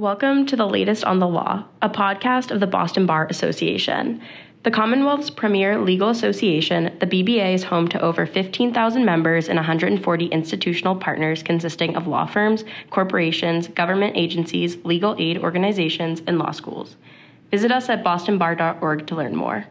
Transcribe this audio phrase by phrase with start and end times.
[0.00, 4.22] Welcome to the latest on the law, a podcast of the Boston Bar Association.
[4.62, 10.26] The Commonwealth's premier legal association, the BBA is home to over 15,000 members and 140
[10.28, 16.96] institutional partners consisting of law firms, corporations, government agencies, legal aid organizations, and law schools.
[17.50, 19.66] Visit us at bostonbar.org to learn more.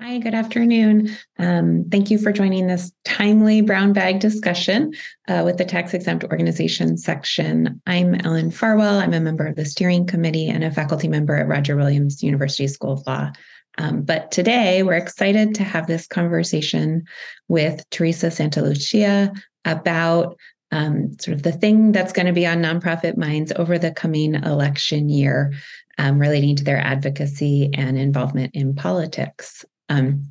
[0.00, 1.10] Hi, good afternoon.
[1.40, 4.94] Um, thank you for joining this timely brown bag discussion
[5.26, 7.82] uh, with the tax exempt organization section.
[7.84, 9.00] I'm Ellen Farwell.
[9.00, 12.68] I'm a member of the steering committee and a faculty member at Roger Williams University
[12.68, 13.32] School of Law.
[13.78, 17.04] Um, but today we're excited to have this conversation
[17.48, 20.38] with Teresa Santalucia about
[20.70, 24.36] um, sort of the thing that's going to be on nonprofit minds over the coming
[24.36, 25.54] election year
[25.98, 29.64] um, relating to their advocacy and involvement in politics.
[29.88, 30.24] Um,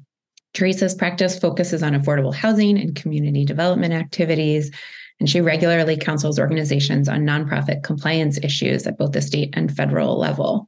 [0.53, 4.71] Teresa's practice focuses on affordable housing and community development activities,
[5.19, 10.17] and she regularly counsels organizations on nonprofit compliance issues at both the state and federal
[10.17, 10.67] level.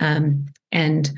[0.00, 1.12] Um, and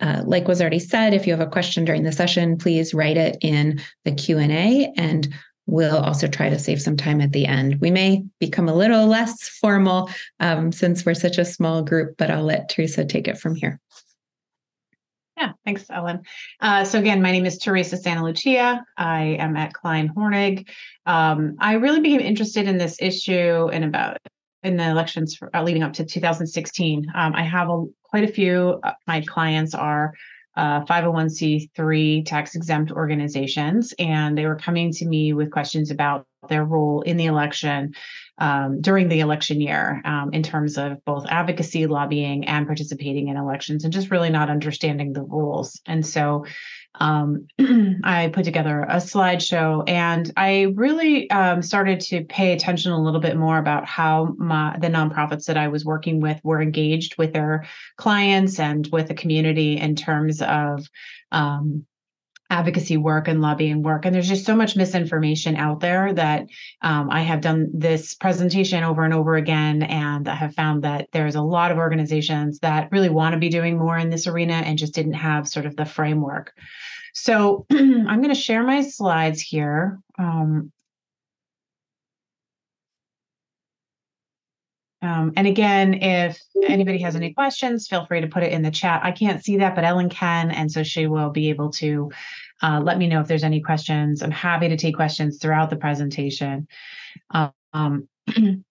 [0.00, 3.16] uh, like was already said, if you have a question during the session, please write
[3.16, 5.32] it in the Q&A and
[5.66, 7.80] we'll also try to save some time at the end.
[7.80, 12.30] We may become a little less formal um, since we're such a small group, but
[12.30, 13.80] I'll let Teresa take it from here.
[15.36, 16.22] Yeah, thanks, Ellen.
[16.60, 18.82] Uh, so again, my name is Teresa Santalucia.
[18.96, 20.66] I am at Klein Hornig.
[21.04, 24.18] Um, I really became interested in this issue in about
[24.62, 27.06] in the elections for, uh, leading up to 2016.
[27.14, 28.80] Um, I have a, quite a few.
[28.82, 30.14] Uh, my clients are
[30.56, 36.64] uh, 501c3 tax exempt organizations, and they were coming to me with questions about their
[36.64, 37.92] role in the election
[38.38, 43.36] um, during the election year um, in terms of both advocacy, lobbying, and participating in
[43.36, 45.80] elections, and just really not understanding the rules.
[45.86, 46.44] And so
[47.00, 47.46] um,
[48.04, 53.20] I put together a slideshow and I really um, started to pay attention a little
[53.20, 57.32] bit more about how my, the nonprofits that I was working with were engaged with
[57.32, 60.88] their clients and with the community in terms of
[61.32, 61.84] um,
[62.50, 64.04] advocacy work and lobbying work.
[64.04, 66.46] And there's just so much misinformation out there that
[66.82, 69.82] um, I have done this presentation over and over again.
[69.82, 73.48] And I have found that there's a lot of organizations that really want to be
[73.48, 76.52] doing more in this arena and just didn't have sort of the framework.
[77.14, 79.98] So I'm going to share my slides here.
[80.18, 80.70] Um,
[85.06, 88.72] Um, and again, if anybody has any questions, feel free to put it in the
[88.72, 89.02] chat.
[89.04, 90.50] I can't see that, but Ellen can.
[90.50, 92.10] And so she will be able to
[92.60, 94.20] uh, let me know if there's any questions.
[94.20, 96.66] I'm happy to take questions throughout the presentation.
[97.30, 98.08] Um,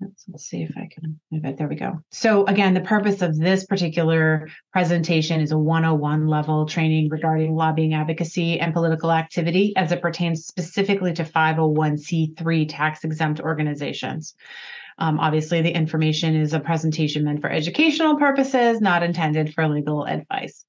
[0.00, 1.58] let's, let's see if I can move it.
[1.58, 2.00] There we go.
[2.10, 7.94] So again, the purpose of this particular presentation is a 101 level training regarding lobbying
[7.94, 14.34] advocacy and political activity as it pertains specifically to 501c3 tax exempt organizations.
[14.98, 20.04] Um, obviously, the information is a presentation meant for educational purposes, not intended for legal
[20.04, 20.64] advice.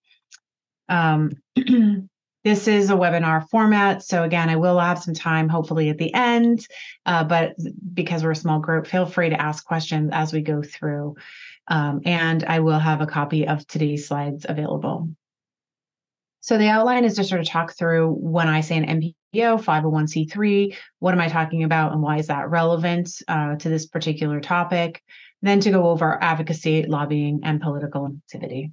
[0.89, 1.31] Um,
[2.43, 4.03] this is a webinar format.
[4.03, 6.65] So again, I will have some time hopefully at the end,
[7.05, 7.55] uh, but
[7.93, 11.15] because we're a small group, feel free to ask questions as we go through.
[11.67, 15.09] Um, and I will have a copy of today's slides available.
[16.39, 20.75] So the outline is to sort of talk through when I say an NPO 501c3,
[20.99, 25.03] what am I talking about and why is that relevant uh, to this particular topic?
[25.41, 28.71] Then to go over advocacy, lobbying, and political activity.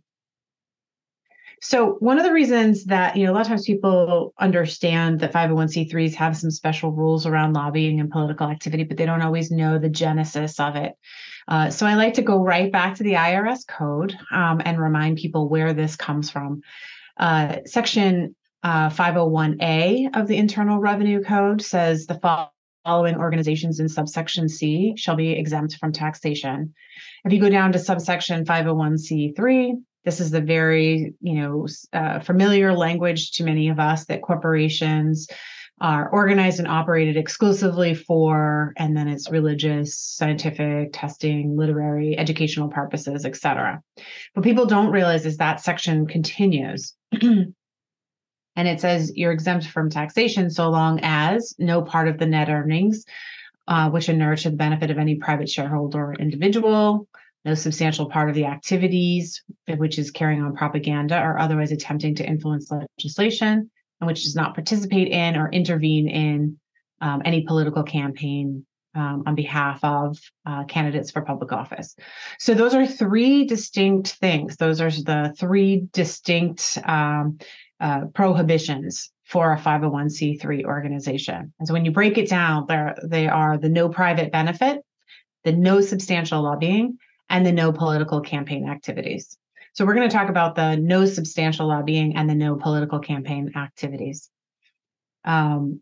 [1.64, 5.32] So one of the reasons that, you know, a lot of times people understand that
[5.32, 9.78] 501c3s have some special rules around lobbying and political activity, but they don't always know
[9.78, 10.92] the genesis of it.
[11.48, 15.16] Uh, so I like to go right back to the IRS code um, and remind
[15.16, 16.60] people where this comes from.
[17.16, 22.18] Uh, section uh, 501A of the Internal Revenue Code says the
[22.84, 26.72] following organizations in subsection C shall be exempt from taxation.
[27.24, 29.74] If you go down to subsection 501c3,
[30.04, 35.28] this is the very you know uh, familiar language to many of us that corporations
[35.80, 43.24] are organized and operated exclusively for and then it's religious scientific testing literary educational purposes
[43.24, 43.82] etc
[44.34, 46.94] what people don't realize is that section continues
[48.56, 52.48] and it says you're exempt from taxation so long as no part of the net
[52.48, 53.04] earnings
[53.66, 57.08] uh, which inure to the benefit of any private shareholder or individual
[57.44, 59.42] no substantial part of the activities
[59.76, 63.70] which is carrying on propaganda or otherwise attempting to influence legislation
[64.00, 66.58] and which does not participate in or intervene in
[67.00, 68.64] um, any political campaign
[68.94, 71.96] um, on behalf of uh, candidates for public office.
[72.38, 74.56] So those are three distinct things.
[74.56, 77.38] Those are the three distinct um,
[77.80, 81.52] uh, prohibitions for a 501c3 organization.
[81.58, 84.80] And so when you break it down, there they are the no private benefit,
[85.44, 86.98] the no substantial lobbying,
[87.28, 89.36] and the no political campaign activities.
[89.72, 93.52] So we're going to talk about the no substantial lobbying and the no political campaign
[93.56, 94.30] activities.
[95.24, 95.80] Um,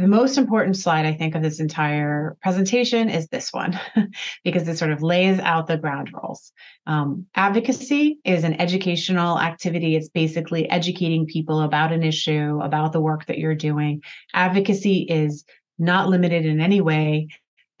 [0.00, 3.78] the most important slide, I think, of this entire presentation is this one,
[4.44, 6.52] because it sort of lays out the ground rules.
[6.86, 9.96] Um, advocacy is an educational activity.
[9.96, 14.02] It's basically educating people about an issue, about the work that you're doing.
[14.34, 15.44] Advocacy is
[15.80, 17.28] not limited in any way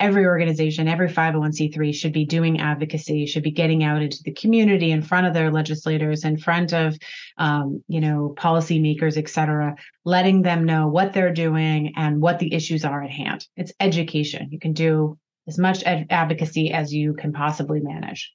[0.00, 4.90] every organization, every 501c3 should be doing advocacy, should be getting out into the community
[4.90, 6.96] in front of their legislators, in front of,
[7.36, 9.74] um, you know, policymakers, et cetera,
[10.04, 13.46] letting them know what they're doing and what the issues are at hand.
[13.56, 14.48] It's education.
[14.50, 15.18] You can do
[15.48, 18.32] as much ad- advocacy as you can possibly manage.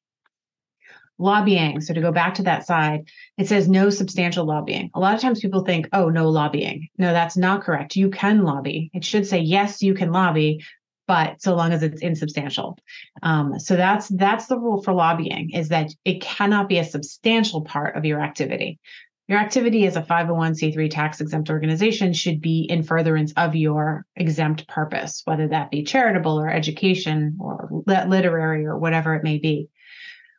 [1.20, 1.80] Lobbying.
[1.80, 3.08] So to go back to that side,
[3.38, 4.90] it says no substantial lobbying.
[4.96, 6.90] A lot of times people think, oh, no lobbying.
[6.98, 7.96] No, that's not correct.
[7.96, 8.90] You can lobby.
[8.94, 10.66] It should say, yes, you can lobby,
[11.08, 12.78] but so long as it's insubstantial.
[13.22, 17.62] Um, so that's that's the rule for lobbying is that it cannot be a substantial
[17.62, 18.80] part of your activity.
[19.28, 24.68] Your activity as a 501c3 tax exempt organization should be in furtherance of your exempt
[24.68, 29.70] purpose, whether that be charitable or education or literary or whatever it may be.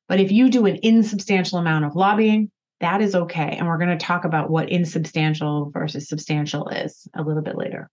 [0.06, 2.50] But if you do an insubstantial amount of lobbying,
[2.81, 3.56] that is okay.
[3.56, 7.88] And we're going to talk about what insubstantial versus substantial is a little bit later.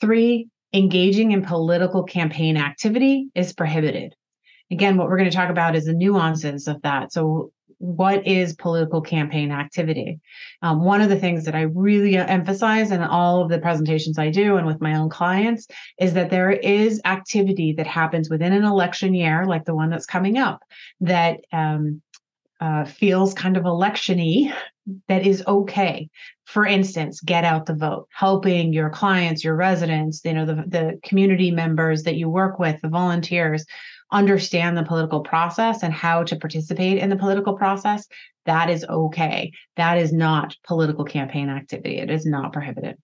[0.00, 4.14] Three, engaging in political campaign activity is prohibited.
[4.70, 7.12] Again, what we're going to talk about is the nuances of that.
[7.12, 10.20] So, what is political campaign activity?
[10.60, 14.28] Um, one of the things that I really emphasize in all of the presentations I
[14.28, 15.66] do and with my own clients
[15.98, 20.04] is that there is activity that happens within an election year, like the one that's
[20.04, 20.62] coming up,
[21.00, 22.02] that um,
[22.60, 24.52] uh, feels kind of electiony
[25.08, 26.08] that is okay.
[26.46, 31.00] For instance, get out the vote, helping your clients, your residents, you know, the, the
[31.04, 33.64] community members that you work with, the volunteers,
[34.12, 38.06] understand the political process and how to participate in the political process.
[38.46, 39.52] That is okay.
[39.76, 41.98] That is not political campaign activity.
[41.98, 42.96] It is not prohibited.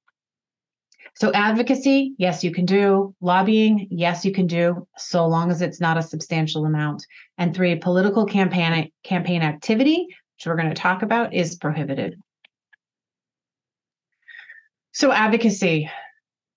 [1.18, 3.14] So advocacy, yes, you can do.
[3.22, 7.06] Lobbying, yes, you can do, so long as it's not a substantial amount.
[7.38, 12.20] And three, political campaign campaign activity, which we're going to talk about, is prohibited.
[14.92, 15.90] So advocacy.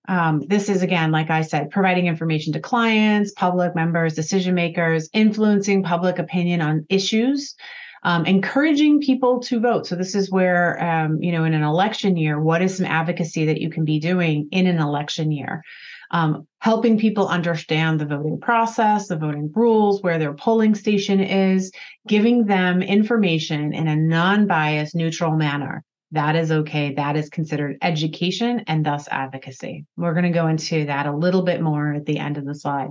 [0.08, 5.08] Um, this is again, like I said, providing information to clients, public members, decision makers,
[5.12, 7.54] influencing public opinion on issues
[8.02, 9.86] um, encouraging people to vote.
[9.86, 13.46] So this is where, um, you know, in an election year, what is some advocacy
[13.46, 15.62] that you can be doing in an election year?
[16.10, 21.72] Um, helping people understand the voting process, the voting rules, where their polling station is,
[22.08, 25.84] giving them information in a non-biased, neutral manner.
[26.12, 26.94] That is okay.
[26.94, 29.86] That is considered education and thus advocacy.
[29.96, 32.54] We're going to go into that a little bit more at the end of the
[32.54, 32.90] slide.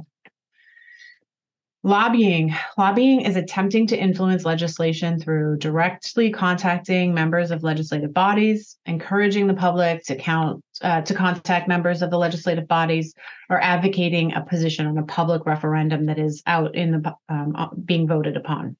[1.81, 2.53] Lobbying.
[2.77, 9.53] Lobbying is attempting to influence legislation through directly contacting members of legislative bodies, encouraging the
[9.53, 13.13] public to count uh, to contact members of the legislative bodies,
[13.49, 17.67] or advocating a position on a public referendum that is out in the um, uh,
[17.85, 18.75] being voted upon.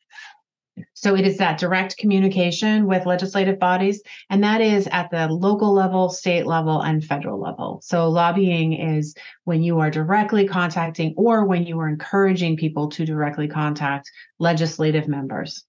[0.94, 5.74] So it is that direct communication with legislative bodies, and that is at the local
[5.74, 7.82] level, state level, and federal level.
[7.84, 13.06] So lobbying is when you are directly contacting or when you are encouraging people to
[13.06, 15.66] directly contact legislative members.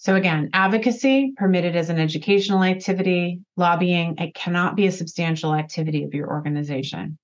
[0.00, 6.04] So again, advocacy permitted as an educational activity, lobbying, it cannot be a substantial activity
[6.04, 7.18] of your organization.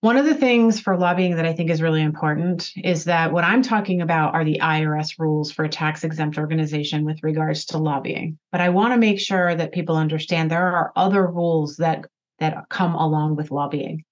[0.00, 3.42] One of the things for lobbying that I think is really important is that what
[3.42, 7.78] I'm talking about are the IRS rules for a tax exempt organization with regards to
[7.78, 8.38] lobbying.
[8.52, 12.04] But I want to make sure that people understand there are other rules that
[12.38, 14.04] that come along with lobbying.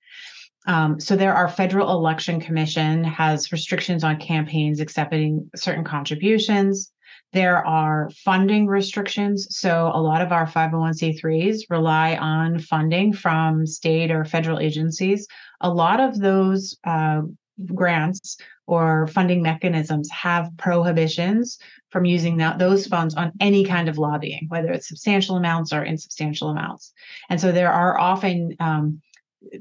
[0.66, 6.90] Um, so there are federal election commission has restrictions on campaigns accepting certain contributions.
[7.32, 9.46] There are funding restrictions.
[9.50, 15.26] So a lot of our 501c3s rely on funding from state or federal agencies
[15.60, 17.22] a lot of those uh,
[17.74, 21.58] grants or funding mechanisms have prohibitions
[21.90, 25.82] from using that, those funds on any kind of lobbying, whether it's substantial amounts or
[25.82, 26.92] insubstantial amounts.
[27.30, 29.00] And so there are often um,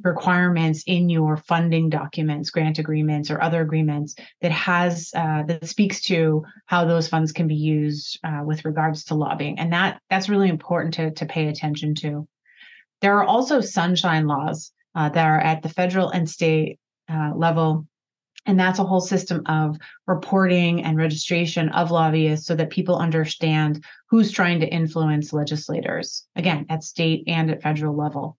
[0.04, 6.02] requirements in your funding documents, grant agreements, or other agreements that has uh, that speaks
[6.02, 10.30] to how those funds can be used uh, with regards to lobbying, and that that's
[10.30, 12.28] really important to to pay attention to.
[13.02, 17.86] There are also sunshine laws uh, that are at the federal and state uh, level
[18.46, 23.84] And that's a whole system of reporting and registration of lobbyists so that people understand
[24.10, 28.38] who's trying to influence legislators, again, at state and at federal level.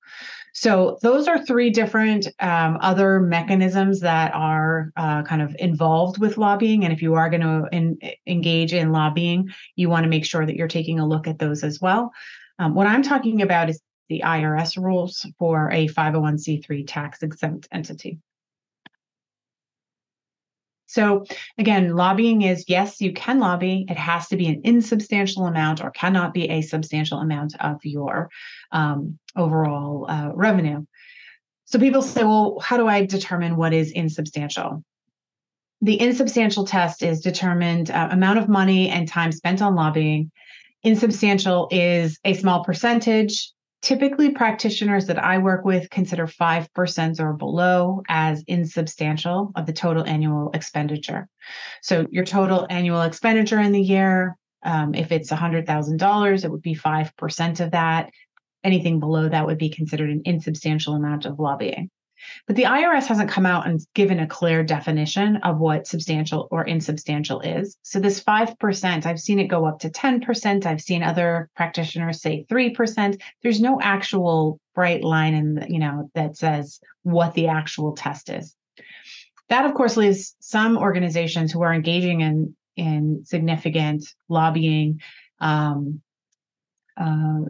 [0.55, 6.39] So, those are three different um, other mechanisms that are uh, kind of involved with
[6.39, 6.85] lobbying.
[6.85, 10.57] And if you are going to engage in lobbying, you want to make sure that
[10.57, 12.13] you're taking a look at those as well.
[12.59, 18.19] Um, what I'm talking about is the IRS rules for a 501c3 tax exempt entity.
[20.87, 21.25] So
[21.59, 23.87] again, lobbying is yes, you can lobby.
[23.89, 28.31] It has to be an insubstantial amount or cannot be a substantial amount of your
[28.73, 30.85] um, overall uh, revenue.
[31.65, 34.85] So people say, well, how do I determine what is insubstantial?
[35.83, 40.31] The insubstantial test is determined uh, amount of money and time spent on lobbying.
[40.85, 43.53] Insubstantial is a small percentage
[43.83, 50.05] Typically, practitioners that I work with consider 5% or below as insubstantial of the total
[50.05, 51.29] annual expenditure.
[51.83, 56.75] So, your total annual expenditure in the year, um, if it's $100,000, it would be
[56.75, 58.11] 5% of that.
[58.65, 61.91] Anything below that would be considered an insubstantial amount of lobbying.
[62.47, 66.65] But the IRS hasn't come out and given a clear definition of what substantial or
[66.65, 67.77] insubstantial is.
[67.83, 70.67] So this 5%, I've seen it go up to 10%.
[70.67, 73.21] I've seen other practitioners say 3%.
[73.43, 78.55] There's no actual bright line in you know that says what the actual test is.
[79.49, 85.01] That of course leaves some organizations who are engaging in in significant lobbying
[85.41, 86.03] um,
[86.97, 87.41] uh,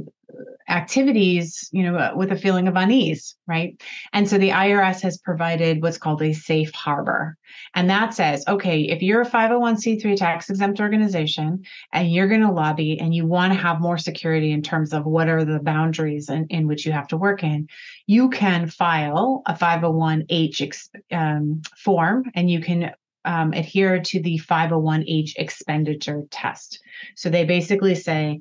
[0.69, 3.81] activities, you know, with a feeling of unease, right?
[4.13, 7.37] And so the IRS has provided what's called a safe harbor.
[7.75, 12.51] And that says, okay, if you're a 501c3 tax exempt organization and you're going to
[12.51, 16.29] lobby and you want to have more security in terms of what are the boundaries
[16.29, 17.69] in, in which you have to work in,
[18.07, 22.93] you can file a 501h um, form and you can
[23.25, 26.81] um, adhere to the 501h expenditure test.
[27.15, 28.41] So they basically say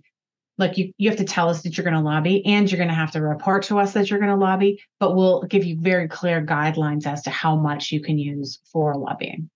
[0.58, 2.90] look, you, you have to tell us that you're going to lobby and you're going
[2.90, 5.78] to have to report to us that you're going to lobby, but we'll give you
[5.80, 9.50] very clear guidelines as to how much you can use for lobbying.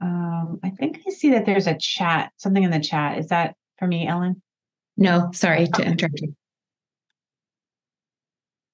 [0.00, 3.18] Um, I think I see that there's a chat, something in the chat.
[3.18, 4.42] Is that for me, Ellen?
[4.96, 6.36] No, sorry to interrupt you.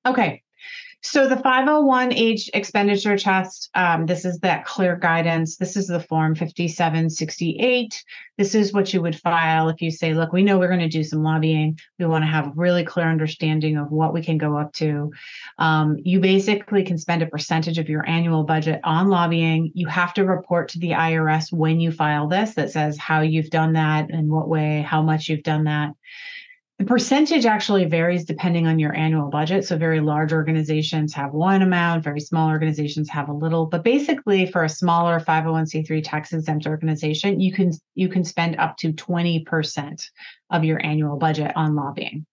[0.07, 0.43] Okay.
[1.03, 5.57] So the 501H expenditure test, um, this is that clear guidance.
[5.57, 8.05] This is the form 5768.
[8.37, 10.89] This is what you would file if you say, look, we know we're going to
[10.89, 11.79] do some lobbying.
[11.99, 15.11] We want to have a really clear understanding of what we can go up to.
[15.59, 19.73] Um, you basically can spend a percentage of your annual budget on lobbying.
[19.75, 23.51] You have to report to the IRS when you file this that says how you've
[23.51, 25.95] done that, in what way, how much you've done that.
[26.81, 29.67] The percentage actually varies depending on your annual budget.
[29.67, 33.67] So, very large organizations have one amount, very small organizations have a little.
[33.67, 38.79] But basically, for a smaller 501c3 tax exempt organization, you can you can spend up
[38.79, 40.03] to 20%
[40.49, 42.25] of your annual budget on lobbying.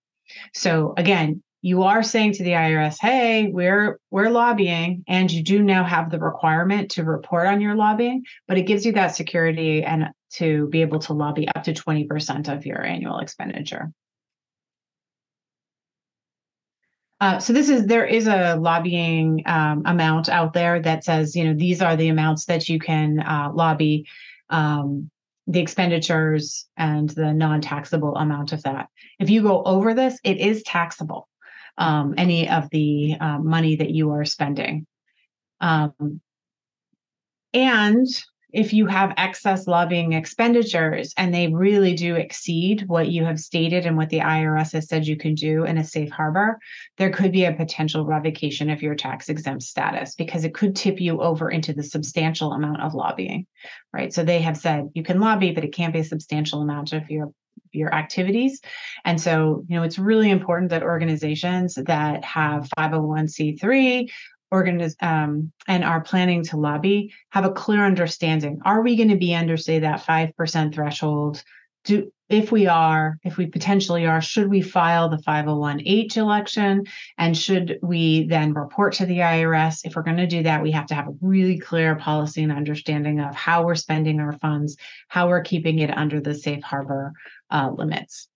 [0.54, 5.62] So, again, you are saying to the IRS, "Hey, we're we're lobbying, and you do
[5.62, 9.84] now have the requirement to report on your lobbying, but it gives you that security
[9.84, 13.92] and to be able to lobby up to 20% of your annual expenditure."
[17.20, 21.44] Uh, so this is there is a lobbying um, amount out there that says you
[21.44, 24.06] know these are the amounts that you can uh, lobby
[24.50, 25.10] um,
[25.48, 28.88] the expenditures and the non-taxable amount of that.
[29.20, 31.28] If you go over this it is taxable
[31.78, 34.86] um, any of the uh, money that you are spending.
[35.60, 36.22] Um,
[37.54, 38.08] and
[38.58, 43.86] if you have excess lobbying expenditures and they really do exceed what you have stated
[43.86, 46.58] and what the IRS has said you can do in a safe harbor,
[46.98, 51.00] there could be a potential revocation of your tax exempt status because it could tip
[51.00, 53.46] you over into the substantial amount of lobbying,
[53.94, 54.12] right?
[54.12, 57.12] So they have said you can lobby, but it can't be a substantial amount of
[57.12, 57.32] your
[57.72, 58.62] your activities.
[59.06, 64.10] And so, you know, it's really important that organizations that have 501c3
[64.54, 68.60] organiz- um, and are planning to lobby have a clear understanding.
[68.66, 71.44] Are we going to be under, say, that 5% threshold?
[71.84, 76.86] Do, if we are, if we potentially are, should we file the 501H election?
[77.18, 79.86] And should we then report to the IRS?
[79.86, 82.52] If we're going to do that, we have to have a really clear policy and
[82.52, 84.76] understanding of how we're spending our funds,
[85.08, 87.14] how we're keeping it under the safe harbor
[87.50, 88.28] uh, limits.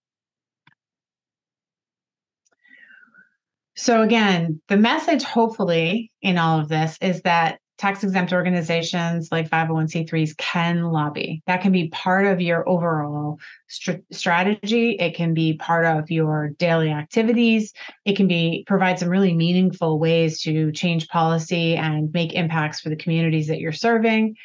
[3.82, 9.50] So, again, the message hopefully in all of this is that tax exempt organizations like
[9.50, 11.42] 501c3s can lobby.
[11.48, 14.98] That can be part of your overall st- strategy.
[15.00, 17.74] It can be part of your daily activities.
[18.06, 22.90] It can be provide some really meaningful ways to change policy and make impacts for
[22.90, 24.36] the communities that you're serving.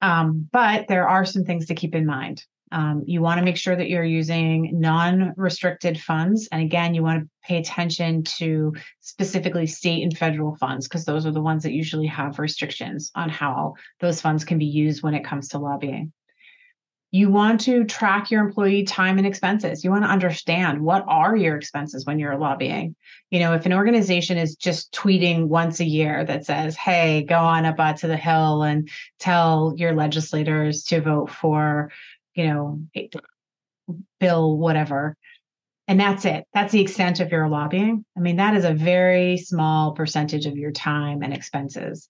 [0.00, 2.44] Um, but there are some things to keep in mind.
[2.72, 6.48] Um, you want to make sure that you're using non restricted funds.
[6.52, 11.26] And again, you want to pay attention to specifically state and federal funds, because those
[11.26, 15.14] are the ones that usually have restrictions on how those funds can be used when
[15.14, 16.12] it comes to lobbying.
[17.12, 19.82] You want to track your employee time and expenses.
[19.82, 22.94] You want to understand what are your expenses when you're lobbying.
[23.30, 27.38] You know, if an organization is just tweeting once a year that says, hey, go
[27.38, 31.90] on up to the Hill and tell your legislators to vote for
[32.34, 32.80] you know,
[34.18, 35.16] bill whatever.
[35.88, 36.44] And that's it.
[36.54, 38.04] That's the extent of your lobbying.
[38.16, 42.08] I mean, that is a very small percentage of your time and expenses.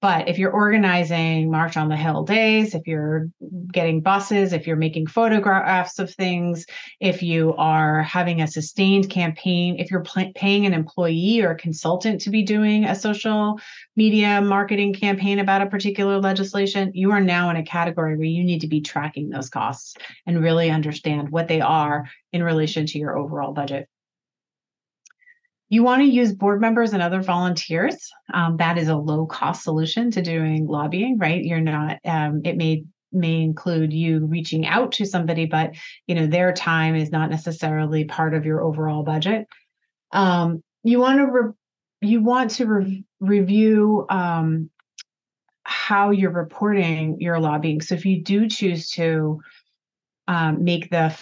[0.00, 3.28] But if you're organizing March on the Hill days, if you're
[3.72, 6.64] getting buses, if you're making photographs of things,
[7.00, 11.56] if you are having a sustained campaign, if you're pl- paying an employee or a
[11.56, 13.60] consultant to be doing a social
[13.94, 18.42] media marketing campaign about a particular legislation, you are now in a category where you
[18.42, 19.94] need to be tracking those costs
[20.26, 23.88] and really understand what they are in relation to your overall budget.
[25.70, 28.10] You want to use board members and other volunteers.
[28.34, 31.42] Um, that is a low cost solution to doing lobbying, right?
[31.42, 35.74] You're not, um, it may may include you reaching out to somebody, but
[36.06, 39.46] you know their time is not necessarily part of your overall budget.
[40.12, 41.52] Um, you want to re-
[42.02, 44.70] you want to re- review um,
[45.64, 47.80] how you're reporting your lobbying.
[47.80, 49.40] So if you do choose to
[50.26, 51.14] um, make the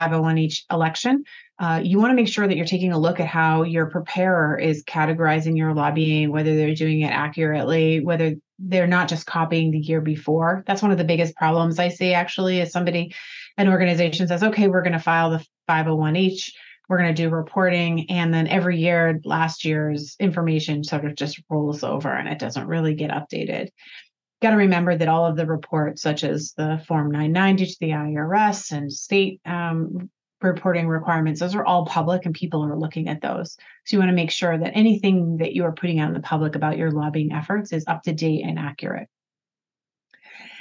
[0.00, 1.24] 501H election,
[1.62, 4.58] uh, you want to make sure that you're taking a look at how your preparer
[4.58, 9.78] is categorizing your lobbying, whether they're doing it accurately, whether they're not just copying the
[9.78, 10.64] year before.
[10.66, 13.14] That's one of the biggest problems I see actually is somebody,
[13.56, 16.52] an organization says, okay, we're going to file the 501H,
[16.88, 18.10] we're going to do reporting.
[18.10, 22.66] And then every year, last year's information sort of just rolls over and it doesn't
[22.66, 23.68] really get updated
[24.40, 27.90] got to remember that all of the reports, such as the Form 990 to the
[27.90, 30.10] IRS and state um,
[30.42, 33.56] reporting requirements, those are all public and people are looking at those.
[33.84, 36.20] So you want to make sure that anything that you are putting out in the
[36.20, 39.08] public about your lobbying efforts is up to date and accurate.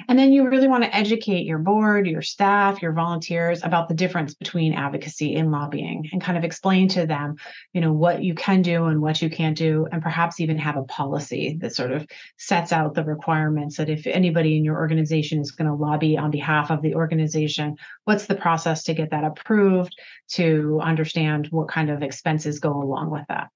[0.08, 3.94] And then you really want to educate your board, your staff, your volunteers about the
[3.94, 7.36] difference between advocacy and lobbying and kind of explain to them,
[7.74, 10.78] you know, what you can do and what you can't do, and perhaps even have
[10.78, 15.40] a policy that sort of sets out the requirements that if anybody in your organization
[15.40, 19.24] is going to lobby on behalf of the organization, what's the process to get that
[19.24, 19.96] approved,
[20.30, 23.50] to understand what kind of expenses go along with that.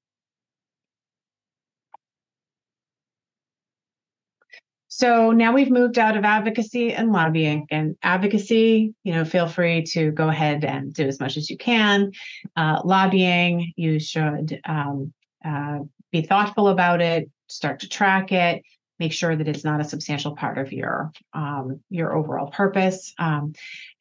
[4.98, 7.68] So now we've moved out of advocacy and lobbying.
[7.70, 11.58] And advocacy, you know, feel free to go ahead and do as much as you
[11.58, 12.14] can.
[12.56, 15.12] Uh, lobbying, you should um,
[15.44, 15.80] uh,
[16.14, 18.64] be thoughtful about it, start to track it,
[18.98, 23.14] make sure that it's not a substantial part of your um, your overall purpose.
[23.20, 23.52] Um,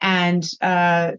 [0.00, 1.14] and uh,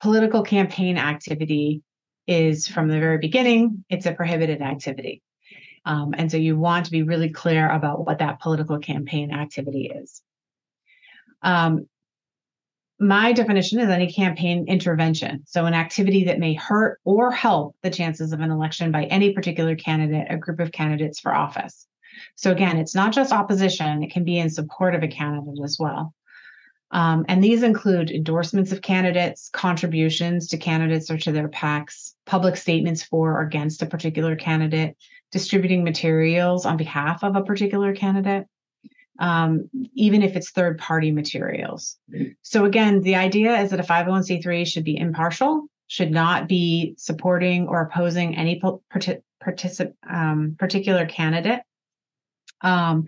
[0.00, 1.82] political campaign activity
[2.26, 5.20] is from the very beginning, it's a prohibited activity.
[5.84, 9.90] Um, and so you want to be really clear about what that political campaign activity
[9.94, 10.22] is.
[11.42, 11.86] Um,
[13.00, 15.42] my definition is any campaign intervention.
[15.46, 19.32] So, an activity that may hurt or help the chances of an election by any
[19.32, 21.88] particular candidate, a group of candidates for office.
[22.36, 25.78] So, again, it's not just opposition, it can be in support of a candidate as
[25.80, 26.14] well.
[26.92, 32.56] Um, and these include endorsements of candidates, contributions to candidates or to their PACs, public
[32.56, 34.96] statements for or against a particular candidate,
[35.30, 38.46] distributing materials on behalf of a particular candidate,
[39.18, 41.98] um, even if it's third party materials.
[42.42, 47.68] So, again, the idea is that a 501c3 should be impartial, should not be supporting
[47.68, 51.60] or opposing any particip- um, particular candidate.
[52.60, 53.06] Um,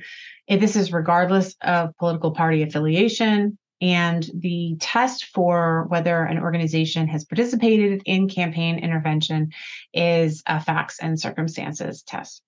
[0.49, 7.25] this is regardless of political party affiliation, and the test for whether an organization has
[7.25, 9.53] participated in campaign intervention
[9.93, 12.43] is a facts and circumstances test.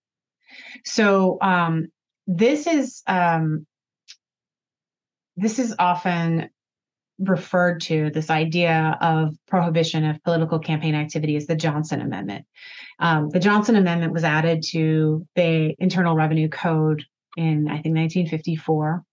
[0.85, 1.89] So um,
[2.27, 3.67] this is um,
[5.37, 6.51] this is often
[7.19, 12.45] referred to this idea of prohibition of political campaign activity as the Johnson Amendment.
[12.99, 17.05] Um, the Johnson Amendment was added to the Internal Revenue Code
[17.37, 19.05] in I think 1954.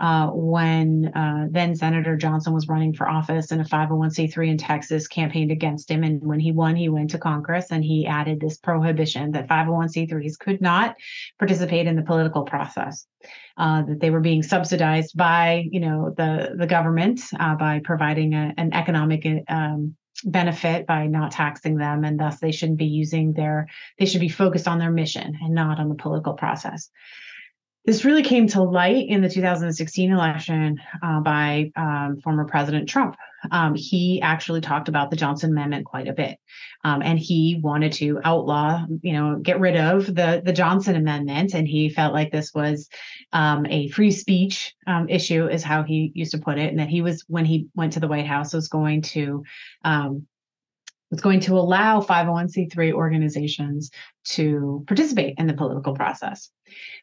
[0.00, 5.06] Uh, when uh, then Senator Johnson was running for office and a 501c3 in Texas
[5.06, 6.02] campaigned against him.
[6.02, 10.38] And when he won, he went to Congress and he added this prohibition that 501c3s
[10.38, 10.96] could not
[11.38, 13.06] participate in the political process,
[13.58, 18.32] uh, that they were being subsidized by, you know, the the government uh, by providing
[18.32, 23.32] a, an economic um, benefit by not taxing them and thus they shouldn't be using
[23.32, 23.66] their
[23.98, 26.90] they should be focused on their mission and not on the political process
[27.86, 33.16] this really came to light in the 2016 election uh, by um, former President Trump.
[33.50, 36.38] Um, he actually talked about the Johnson Amendment quite a bit,
[36.84, 41.54] um, and he wanted to outlaw, you know, get rid of the the Johnson Amendment,
[41.54, 42.90] and he felt like this was
[43.32, 46.90] um, a free speech um, issue, is how he used to put it, and that
[46.90, 49.42] he was when he went to the White House was going to
[49.84, 50.26] um,
[51.10, 53.90] was going to allow 501c3 organizations
[54.24, 56.50] to participate in the political process.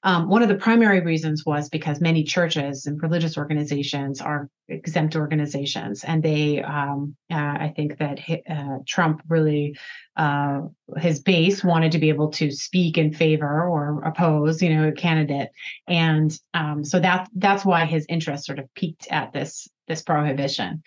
[0.04, 5.15] Um, one of the primary reasons was because many churches and religious organizations are exempt
[5.15, 9.78] organizations, and they, um, uh, I think that uh, Trump really,
[10.15, 10.62] uh,
[10.98, 14.93] his base wanted to be able to speak in favor or oppose, you know, a
[14.93, 15.50] candidate,
[15.88, 20.84] and um, so that that's why his interest sort of piqued at this this prohibition.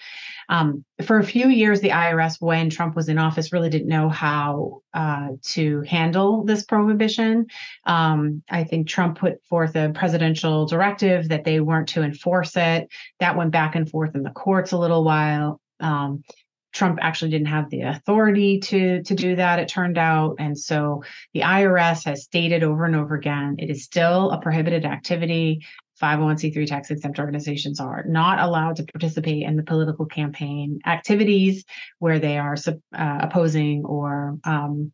[0.48, 4.08] Um, for a few years, the IRS, when Trump was in office, really didn't know
[4.08, 7.46] how uh, to handle this prohibition.
[7.84, 12.88] Um, I think Trump put forth a presidential directive that they weren't to enforce it.
[13.20, 15.60] That went back and forth in the courts a little while.
[15.78, 16.24] Um,
[16.72, 19.58] Trump actually didn't have the authority to to do that.
[19.58, 21.02] It turned out, and so
[21.34, 25.66] the IRS has stated over and over again it is still a prohibited activity.
[26.00, 31.64] 501c3 tax exempt organizations are not allowed to participate in the political campaign activities
[31.98, 34.92] where they are uh, opposing or um,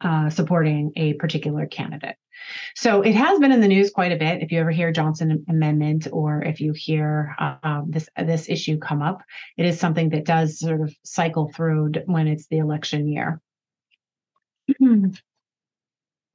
[0.00, 2.16] uh, supporting a particular candidate.
[2.76, 4.42] So it has been in the news quite a bit.
[4.42, 9.02] If you ever hear Johnson Amendment or if you hear uh, this this issue come
[9.02, 9.22] up,
[9.56, 13.40] it is something that does sort of cycle through when it's the election year.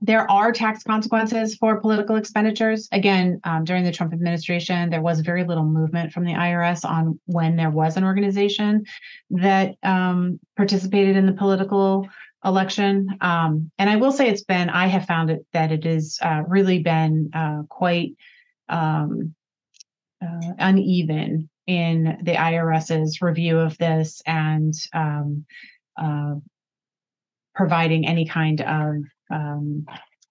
[0.04, 2.90] there are tax consequences for political expenditures.
[2.92, 7.18] Again, um, during the Trump administration, there was very little movement from the IRS on
[7.26, 8.84] when there was an organization
[9.30, 12.06] that um, participated in the political
[12.44, 13.18] election.
[13.22, 16.44] Um, and I will say it's been, I have found it that it has uh,
[16.50, 18.12] really been uh, quite
[18.68, 19.34] um,
[20.22, 25.46] uh, uneven in the IRS's review of this and um,
[25.96, 26.36] uh,
[27.56, 28.96] providing any kind of
[29.34, 29.86] um,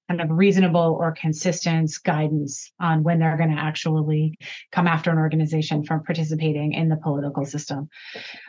[0.09, 4.39] kind of reasonable or consistent guidance on when they're going to actually
[4.71, 7.89] come after an organization from participating in the political system.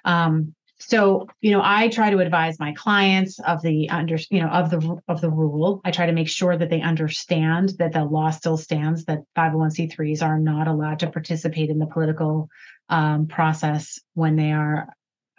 [0.04, 4.50] Um, so you know i try to advise my clients of the under you know
[4.50, 8.04] of the of the rule i try to make sure that they understand that the
[8.04, 12.50] law still stands that 501c3s are not allowed to participate in the political
[12.89, 14.89] um, process when they are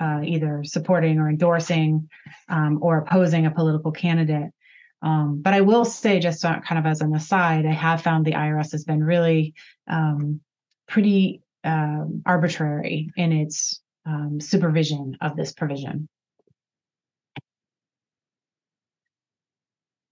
[0.00, 2.08] uh, either supporting or endorsing
[2.48, 4.50] um, or opposing a political candidate
[5.04, 8.32] um, but i will say just kind of as an aside i have found the
[8.32, 9.54] irs has been really
[9.86, 10.40] um,
[10.88, 16.08] pretty um, arbitrary in its um, supervision of this provision.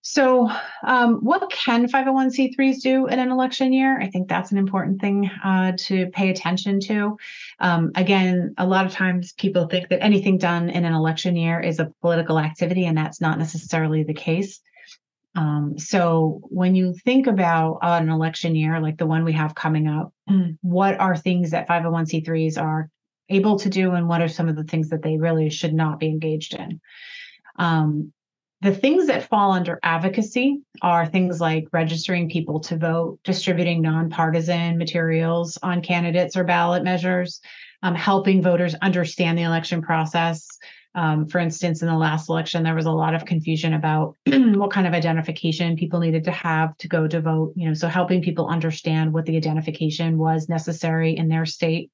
[0.05, 0.51] So,
[0.85, 4.01] um, what can 501c3s do in an election year?
[4.01, 7.17] I think that's an important thing uh, to pay attention to.
[7.61, 11.61] Um, again, a lot of times people think that anything done in an election year
[11.61, 14.61] is a political activity, and that's not necessarily the case.
[15.35, 19.55] Um, so, when you think about uh, an election year like the one we have
[19.55, 20.13] coming up,
[20.61, 22.91] what are things that 501c3s are
[23.29, 25.99] able to do and what are some of the things that they really should not
[25.99, 26.81] be engaged in.
[27.59, 28.13] Um,
[28.61, 34.79] the things that fall under advocacy are things like registering people to vote, distributing nonpartisan
[34.79, 37.41] materials on candidates or ballot measures,
[37.83, 40.47] um, helping voters understand the election process.
[40.95, 44.71] Um, for instance, in the last election, there was a lot of confusion about what
[44.71, 47.55] kind of identification people needed to have to go to vote.
[47.57, 51.91] You know, so helping people understand what the identification was necessary in their state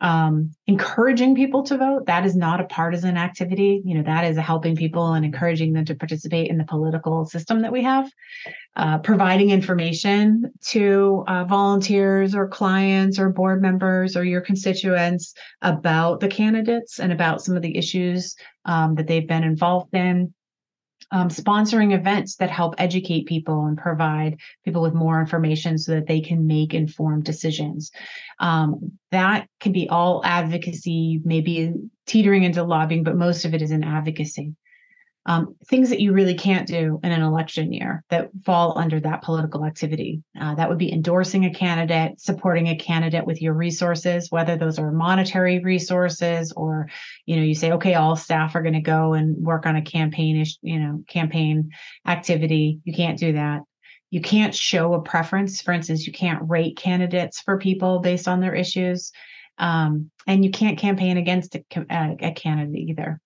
[0.00, 2.06] um, encouraging people to vote.
[2.06, 3.82] That is not a partisan activity.
[3.84, 7.62] You know that is helping people and encouraging them to participate in the political system
[7.62, 8.10] that we have
[8.76, 16.20] uh, providing information to uh, volunteers or clients or board members or your constituents about
[16.20, 20.32] the candidates and about some of the issues um, that they've been involved in
[21.12, 26.06] um, sponsoring events that help educate people and provide people with more information so that
[26.06, 27.90] they can make informed decisions.
[28.38, 31.72] Um, that can be all advocacy, maybe
[32.06, 34.54] teetering into lobbying, but most of it is in advocacy.
[35.26, 39.22] Um, things that you really can't do in an election year that fall under that
[39.22, 40.22] political activity.
[40.40, 44.78] Uh, that would be endorsing a candidate, supporting a candidate with your resources, whether those
[44.78, 46.88] are monetary resources or,
[47.26, 49.82] you know, you say, okay, all staff are going to go and work on a
[49.82, 51.70] campaign, you know, campaign
[52.06, 52.80] activity.
[52.84, 53.60] You can't do that.
[54.10, 55.60] You can't show a preference.
[55.60, 59.12] For instance, you can't rate candidates for people based on their issues.
[59.58, 61.62] Um, and you can't campaign against a,
[62.20, 63.20] a candidate either.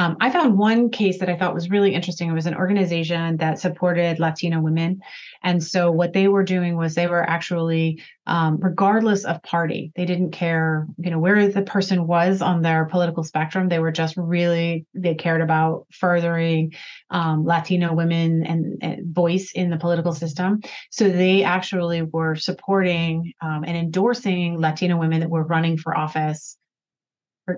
[0.00, 2.30] Um, I found one case that I thought was really interesting.
[2.30, 5.02] It was an organization that supported Latino women.
[5.42, 10.06] And so what they were doing was they were actually, um, regardless of party, they
[10.06, 13.68] didn't care, you know, where the person was on their political spectrum.
[13.68, 16.72] They were just really, they cared about furthering
[17.10, 20.62] um, Latino women and, and, voice in the political system.
[20.90, 26.56] So they actually were supporting um, and endorsing Latino women that were running for office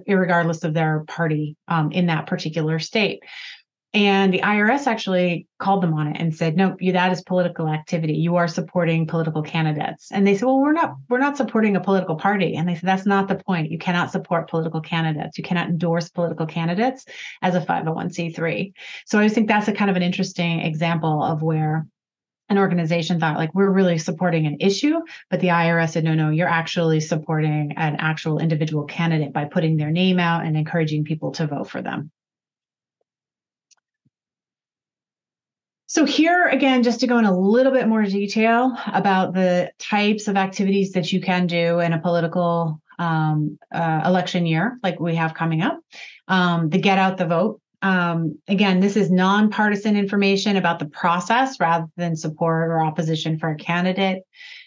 [0.06, 3.22] regardless of their party um, in that particular state.
[3.94, 8.14] And the IRS actually called them on it and said, "No, that is political activity.
[8.14, 10.94] You are supporting political candidates." And they said, "Well, we're not.
[11.10, 13.70] We're not supporting a political party." And they said, "That's not the point.
[13.70, 15.36] You cannot support political candidates.
[15.36, 17.04] You cannot endorse political candidates
[17.42, 18.72] as a 501c3."
[19.04, 21.86] So I just think that's a kind of an interesting example of where
[22.52, 26.30] an organization thought like we're really supporting an issue but the irs said no no
[26.30, 31.32] you're actually supporting an actual individual candidate by putting their name out and encouraging people
[31.32, 32.10] to vote for them.
[35.86, 40.26] So here again just to go in a little bit more detail about the types
[40.26, 45.16] of activities that you can do in a political um, uh, election year like we
[45.16, 45.78] have coming up.
[46.28, 51.58] Um, the get out the vote um, again, this is nonpartisan information about the process
[51.58, 54.22] rather than support or opposition for a candidate.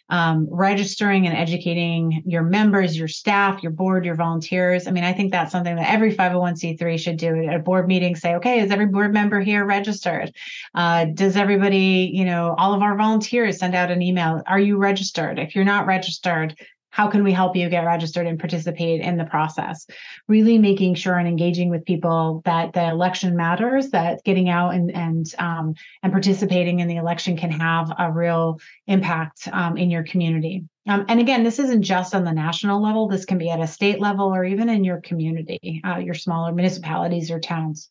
[0.08, 4.88] Um, registering and educating your members, your staff, your board, your volunteers.
[4.88, 8.16] I mean, I think that's something that every 501c3 should do at a board meeting.
[8.16, 10.32] Say, okay, is every board member here registered?
[10.76, 14.44] Uh, does everybody, you know, all of our volunteers send out an email?
[14.46, 15.40] Are you registered?
[15.40, 16.56] If you're not registered,
[16.96, 19.86] how can we help you get registered and participate in the process?
[20.30, 24.96] Really making sure and engaging with people that the election matters that getting out and
[24.96, 30.04] and um, and participating in the election can have a real impact um, in your
[30.04, 30.64] community.
[30.88, 33.10] Um, and again this isn't just on the national level.
[33.10, 36.54] This can be at a state level or even in your community uh, your smaller
[36.54, 37.90] municipalities or towns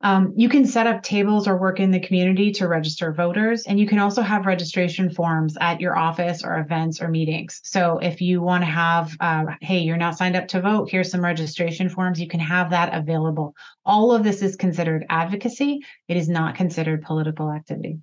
[0.00, 3.80] um, you can set up tables or work in the community to register voters, and
[3.80, 7.60] you can also have registration forms at your office or events or meetings.
[7.64, 11.10] So if you want to have, uh, hey, you're not signed up to vote, here's
[11.10, 13.54] some registration forms, you can have that available.
[13.84, 17.98] All of this is considered advocacy, it is not considered political activity.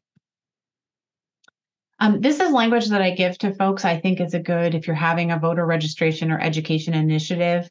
[1.99, 3.85] Um, this is language that I give to folks.
[3.85, 7.69] I think is a good if you're having a voter registration or education initiative.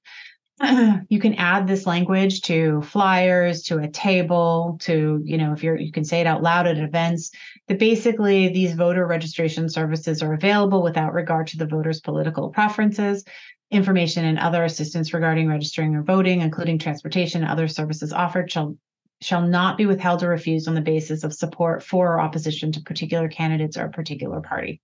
[1.09, 5.77] you can add this language to flyers to a table to you know if you're
[5.77, 7.33] you can say it out loud at events
[7.67, 13.25] that basically these voter registration services are available without regard to the voter's political preferences
[13.73, 18.77] information and other assistance regarding registering or voting including transportation and other services offered shall
[19.25, 22.81] shall not be withheld or refused on the basis of support for or opposition to
[22.83, 24.81] particular candidates or a particular party.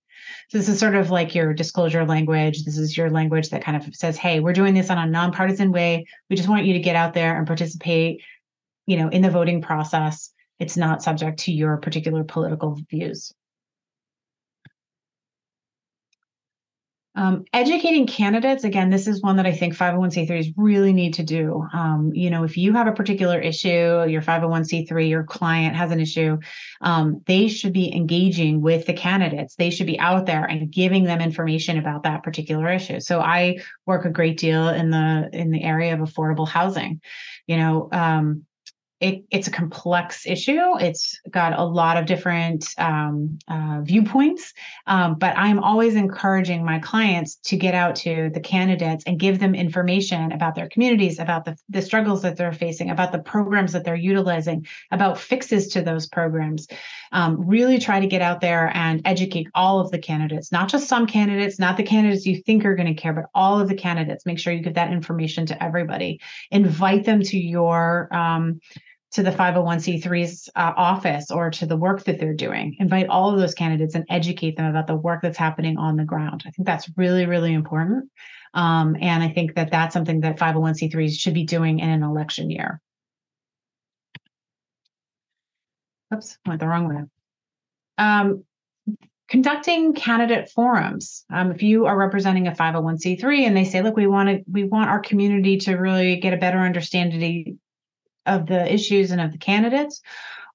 [0.49, 2.63] So this is sort of like your disclosure language.
[2.63, 5.71] This is your language that kind of says, "Hey, we're doing this on a nonpartisan
[5.71, 6.05] way.
[6.29, 8.21] We just want you to get out there and participate,
[8.87, 10.31] you know, in the voting process.
[10.59, 13.33] It's not subject to your particular political views."
[17.13, 21.67] Um, educating candidates, again, this is one that I think 501c3s really need to do.
[21.73, 25.99] Um, you know, if you have a particular issue, your 501c3, your client has an
[25.99, 26.37] issue,
[26.79, 29.55] um, they should be engaging with the candidates.
[29.55, 33.01] They should be out there and giving them information about that particular issue.
[33.01, 37.01] So I work a great deal in the in the area of affordable housing.
[37.45, 38.45] You know, um,
[39.01, 40.77] it, it's a complex issue.
[40.79, 44.53] It's got a lot of different um, uh, viewpoints,
[44.85, 49.39] um, but I'm always encouraging my clients to get out to the candidates and give
[49.39, 53.73] them information about their communities, about the, the struggles that they're facing, about the programs
[53.73, 56.67] that they're utilizing, about fixes to those programs.
[57.11, 60.87] Um, really try to get out there and educate all of the candidates, not just
[60.87, 63.75] some candidates, not the candidates you think are going to care, but all of the
[63.75, 64.27] candidates.
[64.27, 66.21] Make sure you give that information to everybody.
[66.51, 68.61] Invite them to your um,
[69.11, 72.77] to the 501c3's uh, office or to the work that they're doing.
[72.79, 76.05] Invite all of those candidates and educate them about the work that's happening on the
[76.05, 76.43] ground.
[76.47, 78.09] I think that's really, really important.
[78.53, 82.49] Um, and I think that that's something that 501c3s should be doing in an election
[82.49, 82.81] year.
[86.13, 87.03] Oops, went the wrong way.
[87.97, 88.43] Um,
[89.29, 91.25] conducting candidate forums.
[91.29, 94.63] Um, if you are representing a 501c3 and they say, look, we want to, we
[94.63, 97.59] want our community to really get a better understanding
[98.25, 100.01] of the issues and of the candidates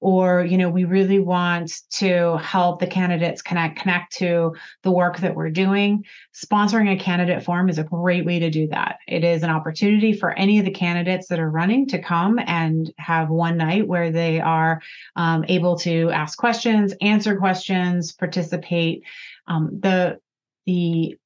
[0.00, 5.18] or you know we really want to help the candidates connect connect to the work
[5.18, 6.05] that we're doing.
[6.35, 8.98] Sponsoring a candidate forum is a great way to do that.
[9.09, 12.92] It is an opportunity for any of the candidates that are running to come and
[12.98, 14.81] have one night where they are
[15.16, 19.02] um, able to ask questions answer questions participate.
[19.46, 20.18] Um, the
[20.66, 21.16] the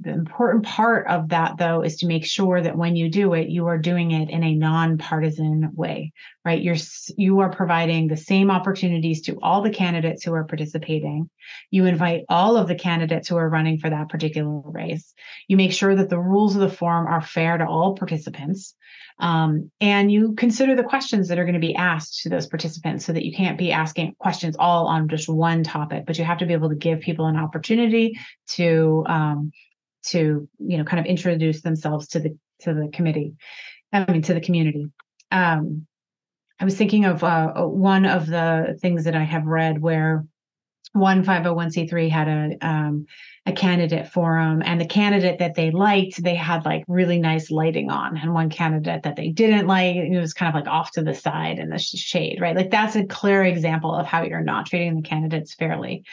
[0.00, 3.48] the important part of that though is to make sure that when you do it
[3.48, 6.12] you are doing it in a nonpartisan way
[6.46, 6.62] right?
[6.62, 6.76] You're
[7.16, 11.28] you are providing the same opportunities to all the candidates who are participating.
[11.72, 15.12] You invite all of the candidates who are running for that particular race.
[15.48, 18.76] You make sure that the rules of the forum are fair to all participants
[19.18, 23.04] um, and you consider the questions that are going to be asked to those participants
[23.04, 26.38] so that you can't be asking questions all on just one topic but you have
[26.38, 29.50] to be able to give people an opportunity to um,
[30.06, 33.34] to you know kind of introduce themselves to the to the committee
[33.92, 34.86] i mean to the community.
[35.30, 35.86] Um,
[36.60, 40.24] i was thinking of uh, one of the things that i have read where
[40.92, 43.06] one 501c3 had a um,
[43.46, 47.90] a candidate forum and the candidate that they liked they had like really nice lighting
[47.90, 51.02] on and one candidate that they didn't like it was kind of like off to
[51.02, 54.66] the side in the shade right like that's a clear example of how you're not
[54.66, 56.04] treating the candidates fairly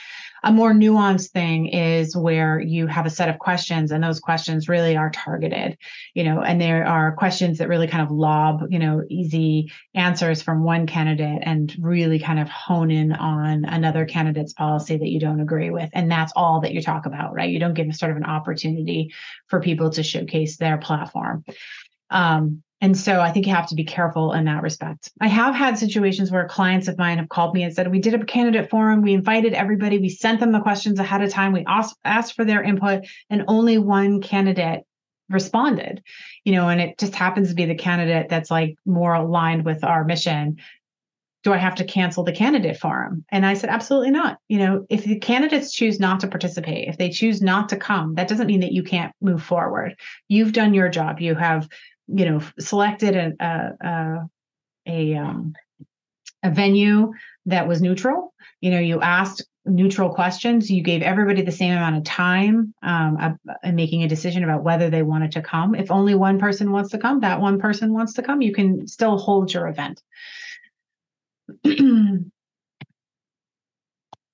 [0.44, 4.68] a more nuanced thing is where you have a set of questions and those questions
[4.68, 5.78] really are targeted,
[6.14, 10.42] you know, and there are questions that really kind of lob, you know, easy answers
[10.42, 15.20] from one candidate and really kind of hone in on another candidate's policy that you
[15.20, 15.90] don't agree with.
[15.94, 17.50] And that's all that you talk about, right?
[17.50, 19.14] You don't give sort of an opportunity
[19.48, 21.46] for people to showcase their platform.
[22.10, 25.10] Um, and so I think you have to be careful in that respect.
[25.22, 28.14] I have had situations where clients of mine have called me and said, We did
[28.14, 31.66] a candidate forum, we invited everybody, we sent them the questions ahead of time, we
[31.66, 34.82] asked for their input, and only one candidate
[35.30, 36.04] responded.
[36.44, 39.86] You know, and it just happens to be the candidate that's like more aligned with
[39.86, 40.58] our mission.
[41.44, 43.26] Do I have to cancel the candidate forum?
[43.30, 44.38] And I said, absolutely not.
[44.48, 48.16] You know, if the candidates choose not to participate, if they choose not to come,
[48.16, 49.96] that doesn't mean that you can't move forward.
[50.30, 51.20] You've done your job.
[51.20, 51.68] You have
[52.08, 54.30] you know selected a a,
[54.88, 55.54] a, um,
[56.44, 57.14] a venue
[57.46, 61.96] that was neutral you know you asked neutral questions you gave everybody the same amount
[61.96, 66.16] of time um, in making a decision about whether they wanted to come if only
[66.16, 69.54] one person wants to come that one person wants to come you can still hold
[69.54, 70.02] your event
[71.66, 72.32] um,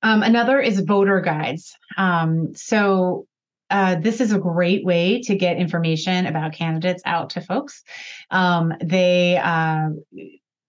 [0.03, 3.25] another is voter guides um, so
[3.69, 7.83] uh, this is a great way to get information about candidates out to folks.
[8.31, 9.89] Um, they, uh,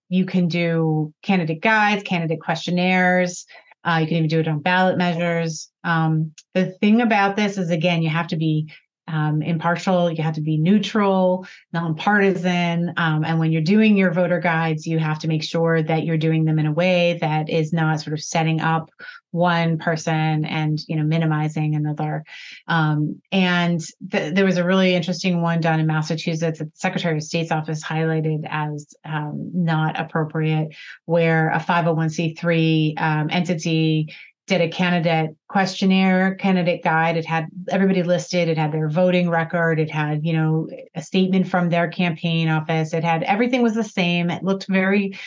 [0.08, 3.46] you can do candidate guides, candidate questionnaires.
[3.84, 5.70] Uh, you can even do it on ballot measures.
[5.84, 8.70] Um, the thing about this is, again, you have to be
[9.08, 12.92] um, impartial, you have to be neutral, nonpartisan.
[12.96, 16.16] Um, and when you're doing your voter guides, you have to make sure that you're
[16.16, 18.90] doing them in a way that is not sort of setting up
[19.32, 22.24] one person and you know minimizing another
[22.66, 27.16] um, and th- there was a really interesting one done in massachusetts that the secretary
[27.16, 34.12] of state's office highlighted as um, not appropriate where a 501c3 um, entity
[34.50, 37.16] did a candidate questionnaire candidate guide.
[37.16, 38.48] It had everybody listed.
[38.48, 39.80] It had their voting record.
[39.80, 42.94] It had you know a statement from their campaign office.
[42.94, 44.30] It had everything was the same.
[44.30, 45.18] It looked very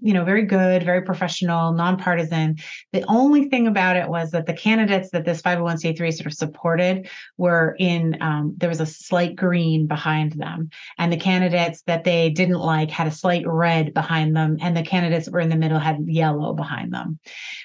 [0.00, 2.56] you know very good very professional nonpartisan.
[2.92, 7.08] The only thing about it was that the candidates that this 501c3 sort of supported
[7.36, 10.70] were in um, there was a slight green behind them.
[10.98, 14.56] And the candidates that they didn't like had a slight red behind them.
[14.60, 17.20] And the candidates that were in the middle had yellow behind them.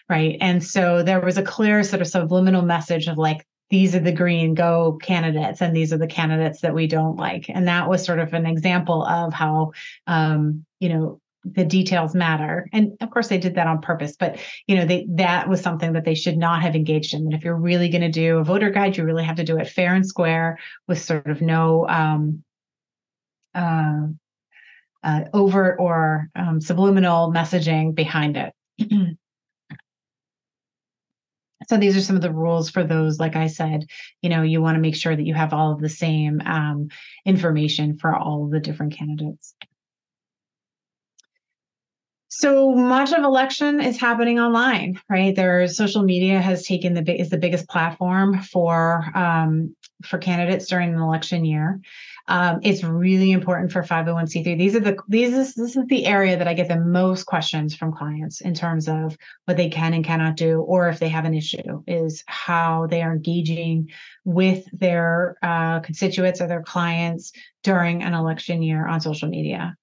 [0.08, 0.38] Right?
[0.40, 4.12] And so there was a clear sort of subliminal message of like these are the
[4.12, 7.50] green go candidates and these are the candidates that we don't like.
[7.50, 9.72] And that was sort of an example of how
[10.08, 12.68] um, you know the details matter.
[12.74, 15.94] And of course they did that on purpose but you know they that was something
[15.94, 17.22] that they should not have engaged in.
[17.22, 19.58] And if you're really going to do a voter guide you really have to do
[19.58, 22.44] it fair and square with sort of no um,
[23.54, 24.08] uh,
[25.04, 28.54] uh, overt or um, subliminal messaging behind it
[31.70, 33.86] so these are some of the rules for those like i said
[34.22, 36.90] you know you want to make sure that you have all of the same um,
[37.26, 39.56] information for all of the different candidates.
[42.28, 45.34] So much of election is happening online right?
[45.36, 50.94] There's social media has taken the is the biggest platform for um, for candidates during
[50.94, 51.80] an election year
[52.28, 54.58] um, it's really important for 501c3.
[54.58, 57.76] These are the these is this is the area that I get the most questions
[57.76, 61.26] from clients in terms of what they can and cannot do, or if they have
[61.26, 63.92] an issue, is how they are engaging
[64.24, 67.32] with their uh, constituents or their clients
[67.64, 69.78] during an election year on social media.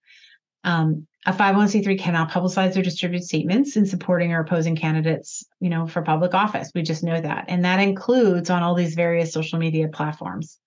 [0.64, 5.86] Um, a 501c3 cannot publicize or distribute statements in supporting or opposing candidates, you know,
[5.86, 6.72] for public office.
[6.74, 7.44] We just know that.
[7.46, 10.58] And that includes on all these various social media platforms.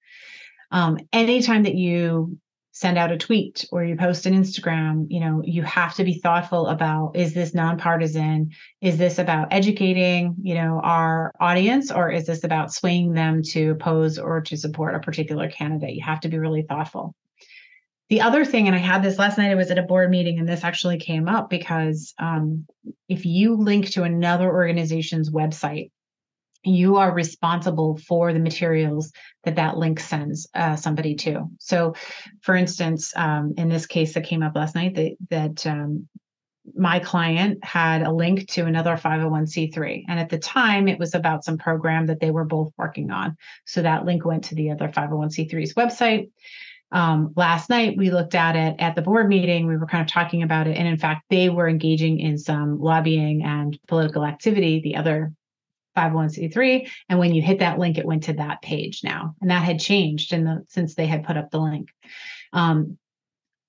[0.72, 2.38] Um, anytime that you
[2.76, 6.16] send out a tweet or you post an Instagram, you know, you have to be
[6.16, 8.52] thoughtful about is this nonpartisan?
[8.82, 13.72] Is this about educating, you know, our audience or is this about swaying them to
[13.72, 15.96] oppose or to support a particular candidate?
[15.96, 17.16] You have to be really thoughtful.
[18.10, 20.38] The other thing, and I had this last night, I was at a board meeting
[20.38, 22.68] and this actually came up because um,
[23.08, 25.92] if you link to another organization's website,
[26.66, 29.12] you are responsible for the materials
[29.44, 31.50] that that link sends uh, somebody to.
[31.60, 31.96] So,
[32.42, 36.08] for instance, um, in this case that came up last night, that, that um,
[36.76, 40.06] my client had a link to another 501c3.
[40.08, 43.38] And at the time, it was about some program that they were both working on.
[43.66, 46.30] So that link went to the other 501c3's website.
[46.92, 49.68] Um, last night we looked at it at the board meeting.
[49.68, 50.78] We were kind of talking about it.
[50.78, 55.34] And in fact, they were engaging in some lobbying and political activity, the other
[55.96, 56.90] 501c3.
[57.10, 59.36] And when you hit that link, it went to that page now.
[59.42, 61.90] And that had changed in the since they had put up the link.
[62.54, 62.98] Um,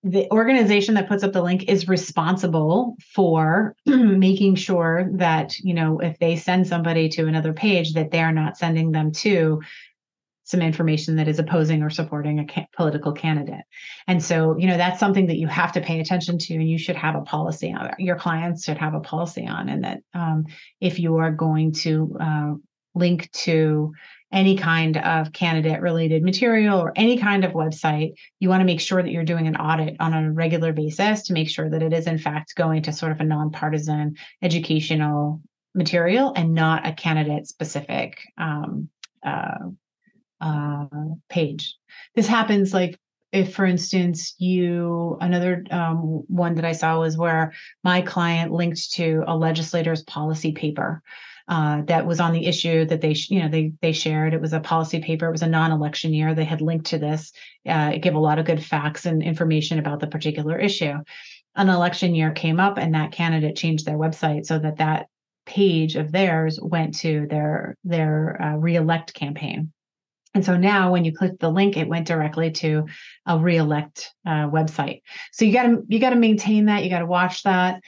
[0.03, 5.99] the organization that puts up the link is responsible for making sure that you know
[5.99, 9.61] if they send somebody to another page that they're not sending them to
[10.47, 13.65] some information that is opposing or supporting a ca- political candidate.
[14.07, 16.79] And so, you know, that's something that you have to pay attention to, and you
[16.79, 17.91] should have a policy on.
[17.99, 20.47] Your clients should have a policy on, and that um,
[20.81, 22.55] if you are going to uh,
[22.95, 23.93] link to
[24.33, 28.81] any kind of candidate related material or any kind of website, you want to make
[28.81, 31.93] sure that you're doing an audit on a regular basis to make sure that it
[31.93, 35.41] is, in fact, going to sort of a nonpartisan educational
[35.75, 38.89] material and not a candidate specific um,
[41.37, 41.77] page.
[42.15, 42.99] This happens like
[43.33, 47.53] if, for instance, you another um, one that I saw was where
[47.85, 51.03] my client linked to a legislator's policy paper.
[51.49, 54.35] Uh, that was on the issue that they, you know, they they shared.
[54.35, 55.27] It was a policy paper.
[55.27, 56.35] It was a non-election year.
[56.35, 57.33] They had linked to this.
[57.69, 60.95] Uh, it gave a lot of good facts and information about the particular issue.
[61.55, 65.07] An election year came up, and that candidate changed their website so that that
[65.45, 69.73] page of theirs went to their their uh, reelect campaign.
[70.37, 72.85] And so now when you click the link, it went directly to
[73.25, 75.01] a reelect uh, website.
[75.33, 76.85] So you got to you got to maintain that.
[76.85, 77.81] You got to watch that.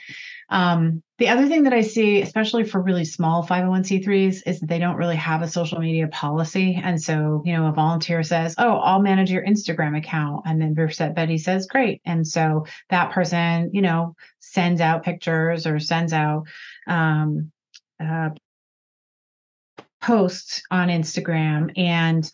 [0.49, 4.79] Um, the other thing that I see, especially for really small 501c3s, is that they
[4.79, 6.81] don't really have a social media policy.
[6.83, 10.41] And so, you know, a volunteer says, Oh, I'll manage your Instagram account.
[10.47, 12.01] And then Brissette Betty says, Great.
[12.03, 16.47] And so that person, you know, sends out pictures or sends out
[16.87, 17.51] um,
[18.03, 18.29] uh,
[20.01, 22.29] posts on Instagram and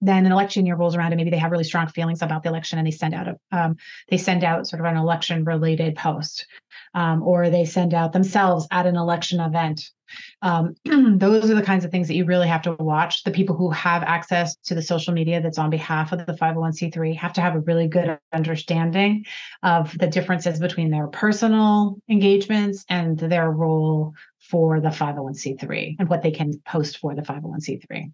[0.00, 2.48] then an election year rolls around and maybe they have really strong feelings about the
[2.48, 3.76] election and they send out a um,
[4.08, 6.46] they send out sort of an election related post
[6.94, 9.90] um, or they send out themselves at an election event
[10.42, 10.74] um,
[11.18, 13.70] those are the kinds of things that you really have to watch the people who
[13.70, 17.54] have access to the social media that's on behalf of the 501c3 have to have
[17.54, 19.24] a really good understanding
[19.62, 24.12] of the differences between their personal engagements and their role
[24.50, 28.12] for the 501c3 and what they can post for the 501c3.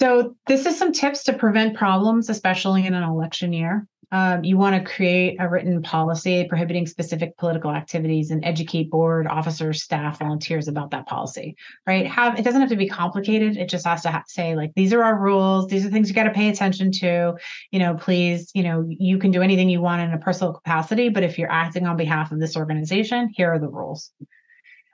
[0.00, 3.86] So, this is some tips to prevent problems, especially in an election year.
[4.10, 9.26] Um, you want to create a written policy prohibiting specific political activities and educate board
[9.26, 11.56] officers, staff, volunteers about that policy.
[11.86, 12.06] Right?
[12.06, 13.58] Have it doesn't have to be complicated.
[13.58, 15.68] It just has to ha- say like these are our rules.
[15.68, 17.34] These are things you got to pay attention to.
[17.70, 18.50] You know, please.
[18.54, 21.52] You know, you can do anything you want in a personal capacity, but if you're
[21.52, 24.10] acting on behalf of this organization, here are the rules.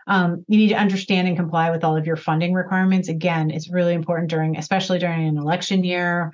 [0.09, 3.09] Um, you need to understand and comply with all of your funding requirements.
[3.09, 6.32] Again, it's really important during, especially during an election year,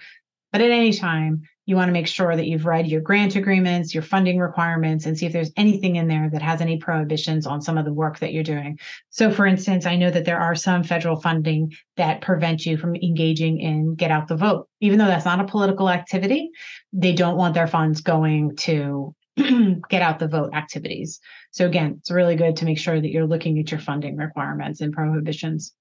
[0.52, 3.94] but at any time, you want to make sure that you've read your grant agreements,
[3.94, 7.60] your funding requirements, and see if there's anything in there that has any prohibitions on
[7.62, 8.78] some of the work that you're doing.
[9.10, 12.94] So, for instance, I know that there are some federal funding that prevent you from
[12.94, 14.68] engaging in get out the vote.
[14.80, 16.50] Even though that's not a political activity,
[16.92, 19.14] they don't want their funds going to
[19.89, 21.20] get out the vote activities.
[21.51, 24.80] So, again, it's really good to make sure that you're looking at your funding requirements
[24.80, 25.74] and prohibitions.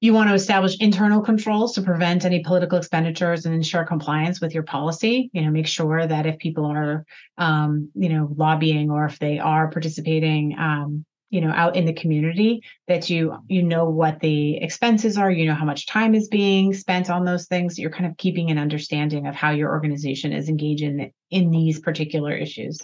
[0.00, 4.52] You want to establish internal controls to prevent any political expenditures and ensure compliance with
[4.52, 5.30] your policy.
[5.32, 7.06] You know, make sure that if people are,
[7.38, 11.92] um, you know, lobbying or if they are participating, um, you know, out in the
[11.92, 15.32] community, that you you know what the expenses are.
[15.32, 17.76] You know how much time is being spent on those things.
[17.76, 22.32] You're kind of keeping an understanding of how your organization is engaging in these particular
[22.32, 22.80] issues.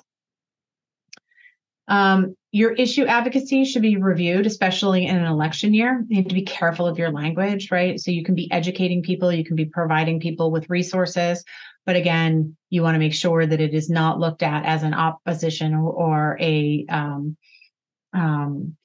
[1.86, 6.04] Um, your issue advocacy should be reviewed, especially in an election year.
[6.08, 8.00] You have to be careful of your language, right?
[8.00, 11.44] So you can be educating people, you can be providing people with resources,
[11.86, 14.94] but again, you want to make sure that it is not looked at as an
[14.94, 17.36] opposition or, or a um,
[18.12, 18.76] um,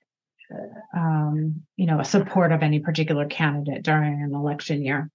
[0.96, 5.10] um, you know, a support of any particular candidate during an election year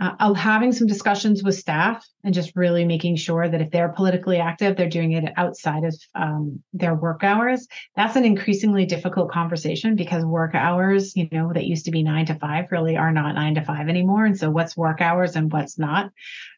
[0.00, 4.38] uh, having some discussions with staff and just really making sure that if they're politically
[4.38, 7.68] active, they're doing it outside of um, their work hours.
[7.96, 12.24] That's an increasingly difficult conversation because work hours, you know, that used to be nine
[12.26, 14.24] to five really are not nine to five anymore.
[14.24, 16.10] And so, what's work hours and what's not?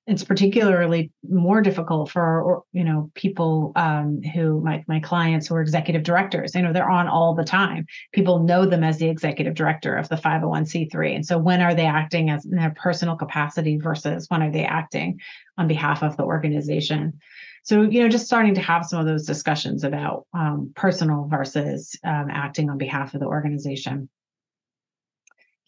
[0.07, 5.61] It's particularly more difficult for you know people um, who my my clients who are
[5.61, 6.55] executive directors.
[6.55, 7.87] You know, they're on all the time.
[8.13, 11.87] People know them as the executive director of the 501c3, and so when are they
[11.87, 15.21] acting as in their personal capacity versus when are they acting
[15.57, 17.21] on behalf of the organization?
[17.63, 21.97] So you know, just starting to have some of those discussions about um, personal versus
[22.03, 24.09] um, acting on behalf of the organization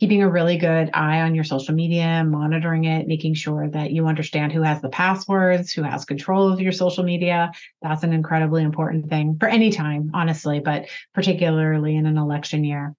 [0.00, 4.06] keeping a really good eye on your social media, monitoring it, making sure that you
[4.06, 7.52] understand who has the passwords, who has control of your social media.
[7.80, 12.94] That's an incredibly important thing for any time, honestly, but particularly in an election year.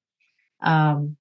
[0.61, 1.17] Um,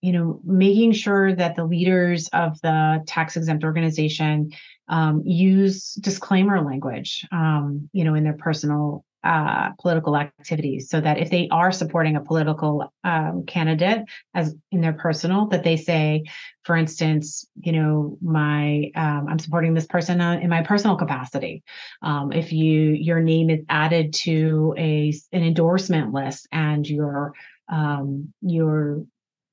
[0.00, 4.52] you know, making sure that the leaders of the tax exempt organization
[4.88, 11.18] um, use disclaimer language, um, you know, in their personal uh, political activities so that
[11.18, 14.02] if they are supporting a political um, candidate
[14.34, 16.24] as in their personal that they say
[16.62, 21.62] for instance you know my um, i'm supporting this person uh, in my personal capacity.
[22.02, 27.32] Um, if you your name is added to a an endorsement list and your
[27.68, 29.04] um, your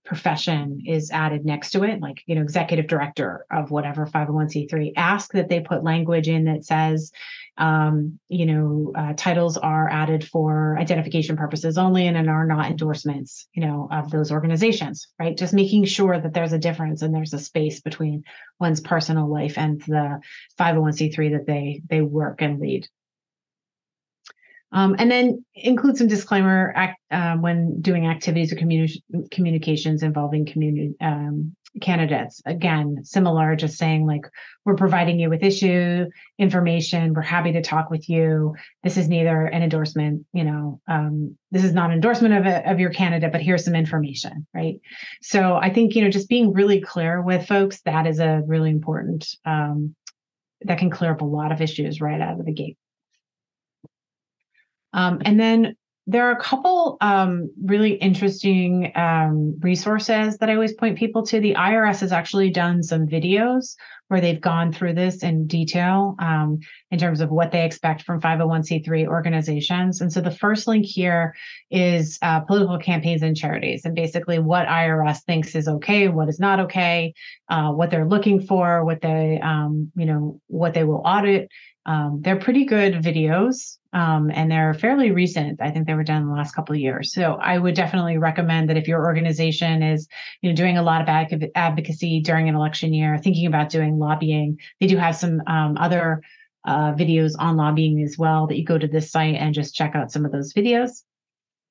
[0.07, 5.33] profession is added next to it, like, you know, executive director of whatever 501c3, ask
[5.33, 7.11] that they put language in that says,
[7.57, 12.71] um, you know, uh, titles are added for identification purposes only and, and are not
[12.71, 15.37] endorsements, you know, of those organizations, right?
[15.37, 18.23] Just making sure that there's a difference and there's a space between
[18.61, 20.21] one's personal life and the
[20.57, 22.87] 501c3 that they they work and lead.
[24.73, 29.01] Um, and then include some disclaimer act, uh, when doing activities or communi-
[29.31, 32.41] communications involving community um, candidates.
[32.45, 34.25] Again, similar, just saying like
[34.65, 36.05] we're providing you with issue
[36.37, 37.13] information.
[37.13, 38.55] We're happy to talk with you.
[38.83, 42.69] This is neither an endorsement, you know, um, this is not an endorsement of a,
[42.69, 44.79] of your candidate, but here's some information, right?
[45.21, 48.69] So I think you know just being really clear with folks that is a really
[48.69, 49.27] important.
[49.45, 49.95] Um,
[50.61, 52.77] that can clear up a lot of issues right out of the gate.
[54.93, 55.75] Um, and then
[56.09, 61.41] there are a couple um, really interesting um, resources that I always point people to.
[61.41, 63.75] The IRS has actually done some videos
[64.07, 66.59] where they've gone through this in detail um,
[66.91, 69.99] in terms of what they expect from 501c3 organizations.
[69.99, 71.35] And so the first link here
[71.69, 76.39] is uh, political campaigns and charities, and basically what IRS thinks is okay, what is
[76.39, 77.13] not okay,
[77.49, 81.49] uh, what they're looking for, what they, um, you know, what they will audit.
[81.87, 85.61] Um, they're pretty good videos um, and they're fairly recent.
[85.61, 87.13] I think they were done in the last couple of years.
[87.13, 90.07] So I would definitely recommend that if your organization is,
[90.41, 91.07] you know, doing a lot of
[91.55, 96.21] advocacy during an election year, thinking about doing lobbying, they do have some um, other
[96.65, 99.95] uh, videos on lobbying as well that you go to this site and just check
[99.95, 101.03] out some of those videos.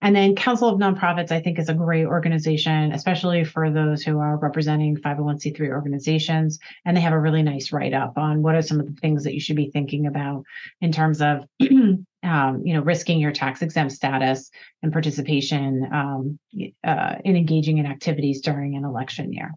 [0.02, 4.18] And then Council of Nonprofits, I think, is a great organization, especially for those who
[4.18, 6.58] are representing 501c3 organizations.
[6.84, 9.24] And they have a really nice write up on what are some of the things
[9.24, 10.44] that you should be thinking about
[10.82, 14.50] in terms of, um, you know, risking your tax exempt status
[14.82, 16.38] and participation um,
[16.84, 19.52] uh, in engaging in activities during an election year.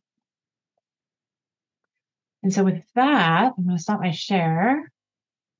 [2.44, 4.90] And so, with that, I'm going to stop my share.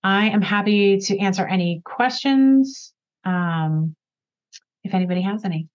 [0.02, 2.94] I am happy to answer any questions.
[3.26, 3.98] Um,
[4.84, 5.68] if anybody has any.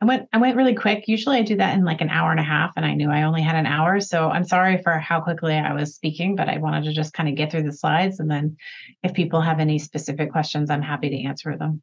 [0.00, 1.08] I went I went really quick.
[1.08, 3.22] Usually I do that in like an hour and a half and I knew I
[3.22, 6.58] only had an hour, so I'm sorry for how quickly I was speaking, but I
[6.58, 8.56] wanted to just kind of get through the slides and then
[9.02, 11.82] if people have any specific questions, I'm happy to answer them.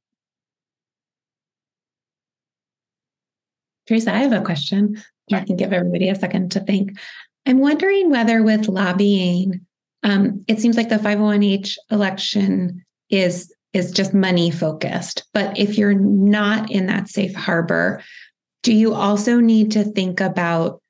[3.87, 5.01] Teresa, I have a question.
[5.29, 5.39] Sure.
[5.39, 6.97] I can give everybody a second to think.
[7.45, 9.65] I'm wondering whether with lobbying,
[10.03, 15.23] um, it seems like the 501h election is is just money focused.
[15.33, 18.03] But if you're not in that safe harbor,
[18.61, 20.81] do you also need to think about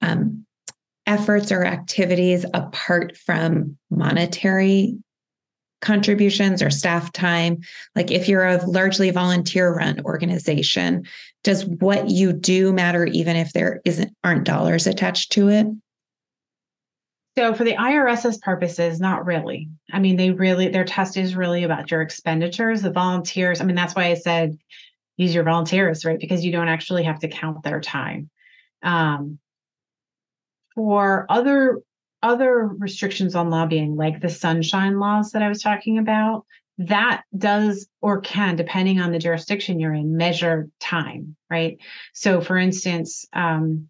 [0.00, 0.46] um,
[1.06, 4.96] efforts or activities apart from monetary
[5.80, 7.58] contributions or staff time?
[7.94, 11.04] Like if you're a largely volunteer run organization,
[11.44, 15.66] does what you do matter even if there isn't aren't dollars attached to it?
[17.36, 19.70] So for the IRS's purposes, not really.
[19.90, 22.82] I mean, they really their test is really about your expenditures.
[22.82, 24.58] The volunteers, I mean, that's why I said
[25.16, 26.18] use your volunteers, right?
[26.18, 28.30] Because you don't actually have to count their time.
[28.82, 29.38] Um,
[30.74, 31.80] for other
[32.22, 36.46] other restrictions on lobbying, like the sunshine laws that I was talking about,
[36.78, 41.78] that does or can, depending on the jurisdiction you're in, measure time, right?
[42.12, 43.88] So, for instance, um,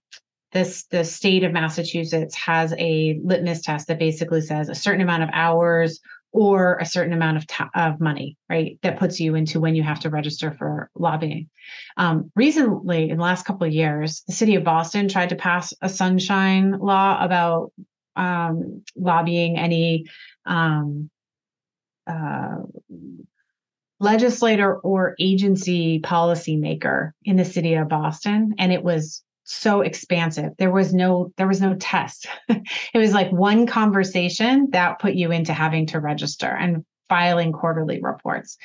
[0.53, 5.22] this the state of Massachusetts has a litmus test that basically says a certain amount
[5.22, 6.00] of hours
[6.32, 8.78] or a certain amount of, t- of money, right?
[8.82, 11.50] That puts you into when you have to register for lobbying.
[11.98, 15.74] Um, recently, in the last couple of years, the city of Boston tried to pass
[15.82, 17.72] a sunshine law about
[18.16, 20.07] um, lobbying any
[20.46, 21.11] um,
[22.07, 22.57] uh,
[24.00, 30.53] legislator or agency policymaker in the city of Boston, and it was so expansive.
[30.59, 32.26] There was no there was no test.
[32.95, 38.01] It was like one conversation that put you into having to register and filing quarterly
[38.01, 38.57] reports.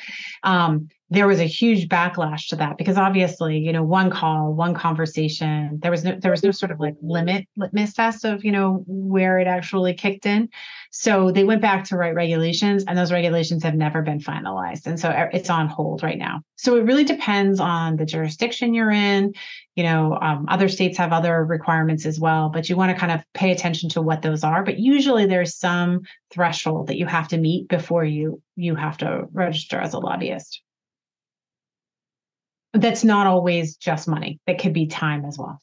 [0.43, 4.73] Um, there was a huge backlash to that because obviously you know one call one
[4.73, 8.51] conversation there was no there was no sort of like limit litmus test of you
[8.51, 10.49] know where it actually kicked in.
[10.91, 14.85] So they went back to write regulations and those regulations have never been finalized.
[14.85, 16.41] And so it's on hold right now.
[16.55, 19.33] So it really depends on the jurisdiction you're in.
[19.75, 23.11] You know um, other states have other requirements as well but you want to kind
[23.11, 24.63] of pay attention to what those are.
[24.63, 26.01] But usually there's some
[26.33, 30.61] threshold that you have to meet before you you have to register as a lobbyist
[32.81, 34.39] that's not always just money.
[34.47, 35.59] That could be time as well.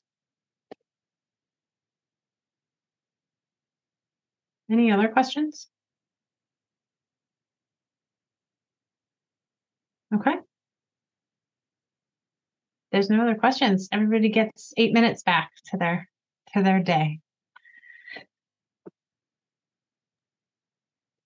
[4.70, 5.68] Any other questions?
[10.14, 10.34] Okay.
[12.92, 13.88] There's no other questions.
[13.92, 16.08] Everybody gets eight minutes back to their
[16.54, 17.20] to their day.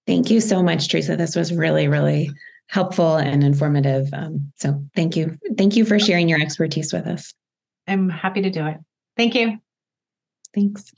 [0.07, 1.17] Thank you so much, Teresa.
[1.17, 2.31] This was really, really
[2.69, 4.09] helpful and informative.
[4.13, 5.39] Um, so thank you.
[5.57, 7.35] Thank you for sharing your expertise with us.
[7.87, 8.77] I'm happy to do it.
[9.17, 9.59] Thank you.
[10.55, 10.93] Thanks.